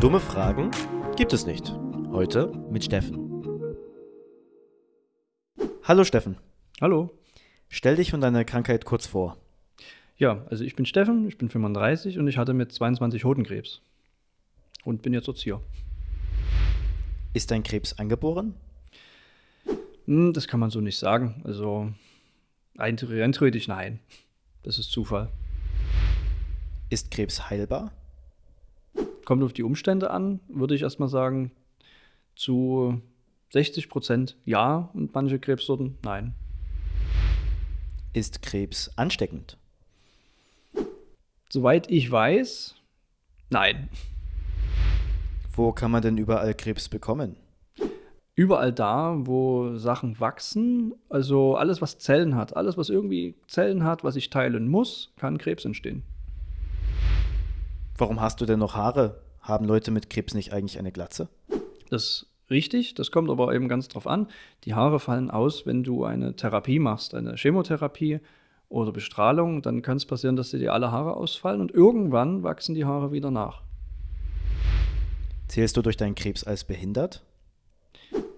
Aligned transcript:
Dumme 0.00 0.20
Fragen 0.20 0.70
gibt 1.16 1.32
es 1.32 1.44
nicht. 1.44 1.72
Heute 2.12 2.52
mit 2.70 2.84
Steffen. 2.84 3.18
Hallo 5.82 6.04
Steffen, 6.04 6.36
Hallo. 6.80 7.10
stell 7.68 7.96
dich 7.96 8.14
und 8.14 8.20
deine 8.20 8.44
Krankheit 8.44 8.84
kurz 8.84 9.08
vor. 9.08 9.36
Ja, 10.16 10.46
also 10.50 10.62
ich 10.62 10.76
bin 10.76 10.86
Steffen, 10.86 11.26
ich 11.26 11.36
bin 11.36 11.48
35 11.48 12.20
und 12.20 12.28
ich 12.28 12.38
hatte 12.38 12.54
mit 12.54 12.70
22 12.70 13.24
Hodenkrebs. 13.24 13.82
Und 14.84 15.02
bin 15.02 15.14
jetzt 15.14 15.28
hier. 15.38 15.60
Ist 17.34 17.50
dein 17.50 17.64
Krebs 17.64 17.98
angeboren? 17.98 18.54
Hm, 20.04 20.32
das 20.32 20.46
kann 20.46 20.60
man 20.60 20.70
so 20.70 20.80
nicht 20.80 20.98
sagen. 20.98 21.42
Also 21.42 21.92
rein 22.76 22.96
rein 23.02 23.32
theoretisch 23.32 23.66
nein. 23.66 23.98
Das 24.62 24.78
ist 24.78 24.92
Zufall. 24.92 25.28
Ist 26.88 27.10
Krebs 27.10 27.50
heilbar? 27.50 27.90
Kommt 29.28 29.44
auf 29.44 29.52
die 29.52 29.62
Umstände 29.62 30.08
an, 30.08 30.40
würde 30.48 30.74
ich 30.74 30.80
erstmal 30.80 31.10
sagen, 31.10 31.50
zu 32.34 33.02
60 33.52 33.90
Prozent 33.90 34.38
ja 34.46 34.88
und 34.94 35.14
manche 35.14 35.38
Krebssorten 35.38 35.98
nein. 36.02 36.32
Ist 38.14 38.40
Krebs 38.40 38.90
ansteckend? 38.96 39.58
Soweit 41.50 41.90
ich 41.90 42.10
weiß, 42.10 42.76
nein. 43.50 43.90
Wo 45.52 45.72
kann 45.72 45.90
man 45.90 46.00
denn 46.00 46.16
überall 46.16 46.54
Krebs 46.54 46.88
bekommen? 46.88 47.36
Überall 48.34 48.72
da, 48.72 49.14
wo 49.18 49.76
Sachen 49.76 50.18
wachsen, 50.20 50.94
also 51.10 51.54
alles, 51.54 51.82
was 51.82 51.98
Zellen 51.98 52.34
hat, 52.34 52.56
alles, 52.56 52.78
was 52.78 52.88
irgendwie 52.88 53.34
Zellen 53.46 53.84
hat, 53.84 54.04
was 54.04 54.16
ich 54.16 54.30
teilen 54.30 54.68
muss, 54.68 55.12
kann 55.18 55.36
Krebs 55.36 55.66
entstehen. 55.66 56.02
Warum 57.98 58.20
hast 58.20 58.40
du 58.40 58.46
denn 58.46 58.60
noch 58.60 58.74
Haare? 58.74 59.27
Haben 59.48 59.64
Leute 59.64 59.90
mit 59.90 60.10
Krebs 60.10 60.34
nicht 60.34 60.52
eigentlich 60.52 60.78
eine 60.78 60.92
Glatze? 60.92 61.30
Das 61.88 62.02
ist 62.02 62.26
richtig, 62.50 62.92
das 62.92 63.10
kommt 63.10 63.30
aber 63.30 63.54
eben 63.54 63.66
ganz 63.66 63.88
drauf 63.88 64.06
an. 64.06 64.28
Die 64.64 64.74
Haare 64.74 65.00
fallen 65.00 65.30
aus, 65.30 65.64
wenn 65.64 65.82
du 65.82 66.04
eine 66.04 66.36
Therapie 66.36 66.78
machst, 66.78 67.14
eine 67.14 67.34
Chemotherapie 67.34 68.20
oder 68.68 68.92
Bestrahlung, 68.92 69.62
dann 69.62 69.80
kann 69.80 69.96
es 69.96 70.04
passieren, 70.04 70.36
dass 70.36 70.50
dir 70.50 70.74
alle 70.74 70.92
Haare 70.92 71.16
ausfallen 71.16 71.62
und 71.62 71.70
irgendwann 71.70 72.42
wachsen 72.42 72.74
die 72.74 72.84
Haare 72.84 73.10
wieder 73.10 73.30
nach. 73.30 73.62
Zählst 75.48 75.78
du 75.78 75.80
durch 75.80 75.96
deinen 75.96 76.14
Krebs 76.14 76.44
als 76.44 76.64
behindert? 76.64 77.22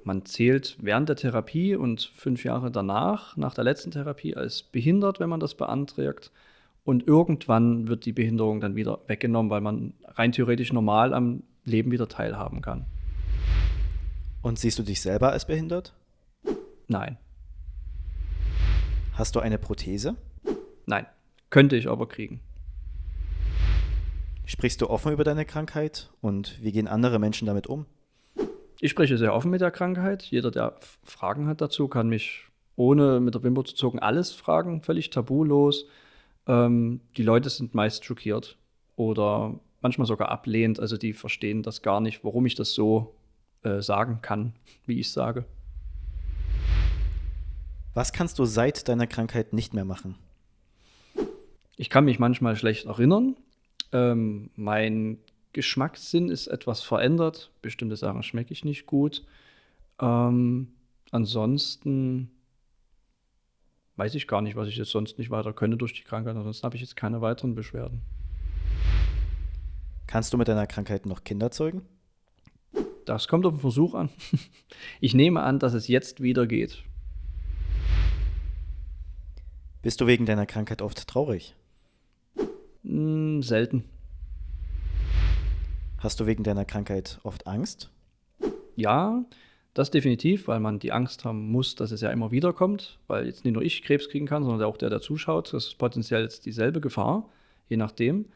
Man 0.04 0.24
zählt 0.26 0.76
während 0.80 1.08
der 1.08 1.16
Therapie 1.16 1.74
und 1.74 2.02
fünf 2.14 2.44
Jahre 2.44 2.70
danach, 2.70 3.36
nach 3.36 3.54
der 3.54 3.64
letzten 3.64 3.90
Therapie, 3.90 4.36
als 4.36 4.62
behindert, 4.62 5.18
wenn 5.18 5.28
man 5.28 5.40
das 5.40 5.56
beantragt. 5.56 6.30
Und 6.84 7.06
irgendwann 7.06 7.88
wird 7.88 8.04
die 8.06 8.12
Behinderung 8.12 8.60
dann 8.60 8.74
wieder 8.74 9.00
weggenommen, 9.06 9.50
weil 9.50 9.60
man 9.60 9.94
rein 10.04 10.32
theoretisch 10.32 10.72
normal 10.72 11.14
am 11.14 11.42
Leben 11.64 11.90
wieder 11.90 12.08
teilhaben 12.08 12.62
kann. 12.62 12.86
Und 14.42 14.58
siehst 14.58 14.78
du 14.78 14.82
dich 14.82 15.00
selber 15.00 15.32
als 15.32 15.46
behindert? 15.46 15.94
Nein, 16.88 17.18
Hast 19.20 19.36
du 19.36 19.40
eine 19.40 19.58
Prothese? 19.58 20.16
nein, 20.86 21.04
könnte 21.50 21.76
ich 21.76 21.88
aber 21.88 22.08
kriegen. 22.08 22.40
Sprichst 24.46 24.80
du 24.80 24.88
offen 24.88 25.12
über 25.12 25.24
deine 25.24 25.44
Krankheit? 25.44 26.10
Und 26.22 26.58
wie 26.62 26.72
gehen 26.72 26.88
andere 26.88 27.18
Menschen 27.18 27.44
damit 27.46 27.66
um? 27.66 27.84
Ich 28.80 28.90
spreche 28.90 29.18
sehr 29.18 29.34
offen 29.34 29.50
mit 29.50 29.60
der 29.60 29.70
Krankheit. 29.70 30.22
Jeder, 30.22 30.50
der 30.50 30.76
Fragen 31.04 31.48
hat 31.48 31.60
dazu, 31.60 31.86
kann 31.86 32.08
mich 32.08 32.44
ohne 32.76 33.20
mit 33.20 33.34
der 33.34 33.42
Wimper 33.42 33.62
zu 33.64 33.74
zucken 33.74 33.98
alles 34.00 34.32
fragen, 34.32 34.80
völlig 34.80 35.10
tabulos. 35.10 35.84
Ähm, 36.46 37.00
die 37.16 37.22
Leute 37.22 37.50
sind 37.50 37.74
meist 37.74 38.04
schockiert 38.04 38.56
oder 38.96 39.58
manchmal 39.80 40.06
sogar 40.06 40.30
ablehnend. 40.30 40.80
Also 40.80 40.96
die 40.96 41.12
verstehen 41.12 41.62
das 41.62 41.82
gar 41.82 42.00
nicht, 42.00 42.24
warum 42.24 42.46
ich 42.46 42.54
das 42.54 42.72
so 42.72 43.14
äh, 43.62 43.80
sagen 43.80 44.20
kann, 44.22 44.54
wie 44.86 45.00
ich 45.00 45.12
sage. 45.12 45.44
Was 47.94 48.12
kannst 48.12 48.38
du 48.38 48.44
seit 48.44 48.88
deiner 48.88 49.06
Krankheit 49.06 49.52
nicht 49.52 49.74
mehr 49.74 49.84
machen? 49.84 50.14
Ich 51.76 51.90
kann 51.90 52.04
mich 52.04 52.18
manchmal 52.18 52.56
schlecht 52.56 52.86
erinnern. 52.86 53.36
Ähm, 53.92 54.50
mein 54.54 55.18
Geschmackssinn 55.52 56.28
ist 56.28 56.46
etwas 56.46 56.82
verändert. 56.82 57.50
Bestimmte 57.62 57.96
Sachen 57.96 58.22
schmecke 58.22 58.52
ich 58.52 58.64
nicht 58.64 58.86
gut. 58.86 59.24
Ähm, 60.00 60.68
ansonsten 61.10 62.30
weiß 64.00 64.14
ich 64.14 64.26
gar 64.26 64.40
nicht, 64.40 64.56
was 64.56 64.66
ich 64.66 64.78
jetzt 64.78 64.92
sonst 64.92 65.18
nicht 65.18 65.30
weiter 65.30 65.52
könnte 65.52 65.76
durch 65.76 65.92
die 65.92 66.04
Krankheit. 66.04 66.34
Ansonsten 66.34 66.64
habe 66.64 66.74
ich 66.74 66.80
jetzt 66.80 66.96
keine 66.96 67.20
weiteren 67.20 67.54
Beschwerden. 67.54 68.00
Kannst 70.06 70.32
du 70.32 70.38
mit 70.38 70.48
deiner 70.48 70.66
Krankheit 70.66 71.04
noch 71.04 71.22
Kinder 71.22 71.50
zeugen? 71.50 71.82
Das 73.04 73.28
kommt 73.28 73.44
auf 73.44 73.52
den 73.52 73.60
Versuch 73.60 73.94
an. 73.94 74.08
Ich 75.00 75.12
nehme 75.12 75.42
an, 75.42 75.58
dass 75.58 75.74
es 75.74 75.86
jetzt 75.86 76.22
wieder 76.22 76.46
geht. 76.46 76.82
Bist 79.82 80.00
du 80.00 80.06
wegen 80.06 80.24
deiner 80.24 80.46
Krankheit 80.46 80.80
oft 80.80 81.06
traurig? 81.06 81.54
Hm, 82.82 83.42
selten. 83.42 83.84
Hast 85.98 86.20
du 86.20 86.26
wegen 86.26 86.42
deiner 86.42 86.64
Krankheit 86.64 87.20
oft 87.22 87.46
Angst? 87.46 87.90
Ja, 88.76 89.26
das 89.80 89.90
definitiv, 89.90 90.48
weil 90.48 90.60
man 90.60 90.78
die 90.78 90.92
Angst 90.92 91.24
haben 91.24 91.50
muss, 91.50 91.74
dass 91.74 91.90
es 91.90 92.00
ja 92.00 92.10
immer 92.10 92.30
wieder 92.30 92.52
kommt, 92.52 92.98
weil 93.06 93.26
jetzt 93.26 93.44
nicht 93.44 93.54
nur 93.54 93.62
ich 93.62 93.82
Krebs 93.82 94.08
kriegen 94.08 94.26
kann, 94.26 94.44
sondern 94.44 94.68
auch 94.68 94.76
der, 94.76 94.90
der 94.90 95.00
zuschaut. 95.00 95.52
Das 95.52 95.66
ist 95.66 95.78
potenziell 95.78 96.22
jetzt 96.22 96.46
dieselbe 96.46 96.80
Gefahr, 96.80 97.28
je 97.68 97.76
nachdem. 97.76 98.26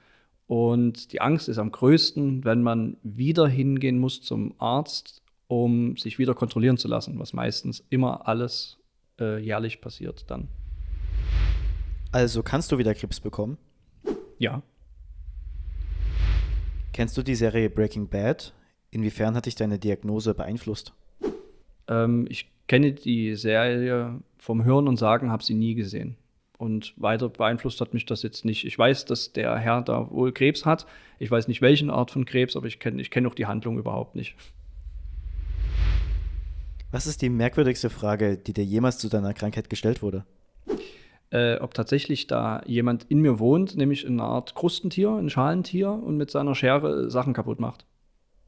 Und 0.46 1.12
die 1.12 1.20
Angst 1.20 1.48
ist 1.48 1.58
am 1.58 1.70
größten, 1.70 2.44
wenn 2.44 2.62
man 2.62 2.96
wieder 3.02 3.46
hingehen 3.46 3.98
muss 3.98 4.20
zum 4.22 4.54
Arzt, 4.58 5.22
um 5.46 5.96
sich 5.96 6.18
wieder 6.18 6.34
kontrollieren 6.34 6.76
zu 6.76 6.88
lassen, 6.88 7.18
was 7.18 7.32
meistens 7.32 7.84
immer 7.90 8.28
alles 8.28 8.78
äh, 9.20 9.38
jährlich 9.38 9.80
passiert 9.80 10.24
dann. 10.28 10.48
Also 12.12 12.42
kannst 12.42 12.72
du 12.72 12.78
wieder 12.78 12.94
Krebs 12.94 13.20
bekommen? 13.20 13.58
Ja, 14.38 14.62
Kennst 16.94 17.18
du 17.18 17.24
die 17.24 17.34
Serie 17.34 17.70
Breaking 17.70 18.08
Bad? 18.08 18.52
Inwiefern 18.92 19.34
hat 19.34 19.46
dich 19.46 19.56
deine 19.56 19.80
Diagnose 19.80 20.32
beeinflusst? 20.32 20.92
Ähm, 21.88 22.26
ich 22.28 22.50
kenne 22.66 22.92
die 22.92 23.34
Serie 23.36 24.20
vom 24.38 24.64
Hören 24.64 24.88
und 24.88 24.96
Sagen, 24.96 25.30
habe 25.30 25.44
sie 25.44 25.54
nie 25.54 25.74
gesehen. 25.74 26.16
Und 26.56 26.94
weiter 26.96 27.28
beeinflusst 27.28 27.80
hat 27.80 27.94
mich 27.94 28.06
das 28.06 28.22
jetzt 28.22 28.44
nicht. 28.44 28.64
Ich 28.64 28.78
weiß, 28.78 29.06
dass 29.06 29.32
der 29.32 29.56
Herr 29.56 29.82
da 29.82 30.10
wohl 30.10 30.32
Krebs 30.32 30.64
hat. 30.64 30.86
Ich 31.18 31.30
weiß 31.30 31.48
nicht, 31.48 31.60
welchen 31.62 31.90
Art 31.90 32.10
von 32.10 32.24
Krebs, 32.24 32.56
aber 32.56 32.66
ich 32.66 32.78
kenne 32.78 33.02
ich 33.02 33.10
kenn 33.10 33.26
auch 33.26 33.34
die 33.34 33.46
Handlung 33.46 33.78
überhaupt 33.78 34.14
nicht. 34.14 34.36
Was 36.92 37.08
ist 37.08 37.22
die 37.22 37.28
merkwürdigste 37.28 37.90
Frage, 37.90 38.38
die 38.38 38.52
dir 38.52 38.64
jemals 38.64 38.98
zu 38.98 39.08
deiner 39.08 39.34
Krankheit 39.34 39.68
gestellt 39.68 40.00
wurde? 40.00 40.24
Äh, 41.30 41.56
ob 41.56 41.74
tatsächlich 41.74 42.28
da 42.28 42.62
jemand 42.66 43.04
in 43.08 43.18
mir 43.18 43.40
wohnt, 43.40 43.76
nämlich 43.76 44.06
eine 44.06 44.22
Art 44.22 44.54
Krustentier, 44.54 45.10
ein 45.10 45.28
Schalentier 45.28 45.90
und 45.90 46.16
mit 46.16 46.30
seiner 46.30 46.54
Schere 46.54 47.10
Sachen 47.10 47.32
kaputt 47.32 47.58
macht. 47.58 47.84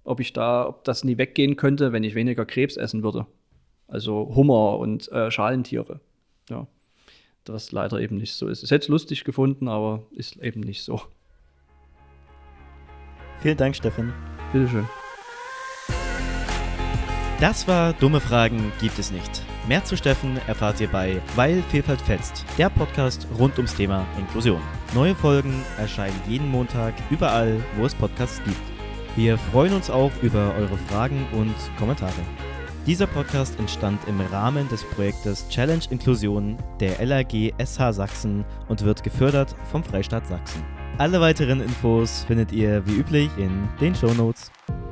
Ob 0.06 0.20
ich 0.20 0.32
da, 0.32 0.66
ob 0.68 0.84
das 0.84 1.02
nie 1.02 1.18
weggehen 1.18 1.56
könnte, 1.56 1.92
wenn 1.92 2.04
ich 2.04 2.14
weniger 2.14 2.46
Krebs 2.46 2.76
essen 2.76 3.02
würde. 3.02 3.26
Also 3.88 4.32
Hummer 4.34 4.78
und 4.78 5.10
äh, 5.10 5.30
Schalentiere. 5.30 6.00
Ja. 6.48 6.66
Das 7.44 7.72
leider 7.72 8.00
eben 8.00 8.16
nicht 8.16 8.34
so 8.34 8.48
ist. 8.48 8.62
Ich 8.62 8.70
hätte 8.70 8.84
es 8.84 8.88
lustig 8.88 9.24
gefunden, 9.24 9.68
aber 9.68 10.04
ist 10.12 10.36
eben 10.36 10.60
nicht 10.60 10.82
so. 10.82 11.00
Vielen 13.40 13.56
Dank, 13.56 13.76
Steffen. 13.76 14.12
Bitteschön. 14.52 14.86
Das 17.40 17.68
war 17.68 17.92
Dumme 17.92 18.20
Fragen 18.20 18.72
gibt 18.80 18.98
es 18.98 19.10
nicht. 19.10 19.42
Mehr 19.68 19.84
zu 19.84 19.96
Steffen 19.96 20.38
erfahrt 20.46 20.80
ihr 20.80 20.88
bei 20.88 21.20
Weil 21.34 21.62
Vielfalt 21.70 22.00
fetzt, 22.00 22.44
der 22.56 22.70
Podcast 22.70 23.26
rund 23.38 23.56
ums 23.58 23.74
Thema 23.74 24.06
Inklusion. 24.18 24.62
Neue 24.94 25.16
Folgen 25.16 25.64
erscheinen 25.78 26.18
jeden 26.28 26.48
Montag 26.48 26.94
überall, 27.10 27.62
wo 27.76 27.84
es 27.84 27.94
Podcasts 27.94 28.42
gibt. 28.44 28.75
Wir 29.16 29.38
freuen 29.38 29.72
uns 29.72 29.88
auch 29.88 30.12
über 30.20 30.54
eure 30.58 30.76
Fragen 30.76 31.26
und 31.32 31.54
Kommentare. 31.78 32.12
Dieser 32.86 33.06
Podcast 33.06 33.58
entstand 33.58 33.98
im 34.06 34.20
Rahmen 34.20 34.68
des 34.68 34.84
Projektes 34.84 35.48
Challenge 35.48 35.82
Inklusion 35.88 36.58
der 36.80 37.02
LAG 37.04 37.54
SH 37.58 37.92
Sachsen 37.92 38.44
und 38.68 38.84
wird 38.84 39.02
gefördert 39.02 39.56
vom 39.72 39.82
Freistaat 39.82 40.26
Sachsen. 40.26 40.62
Alle 40.98 41.18
weiteren 41.18 41.62
Infos 41.62 42.24
findet 42.24 42.52
ihr 42.52 42.86
wie 42.86 42.96
üblich 42.96 43.30
in 43.38 43.66
den 43.80 43.94
Shownotes. 43.94 44.50
Notes. 44.68 44.85